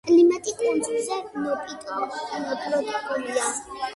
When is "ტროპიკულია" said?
2.63-3.49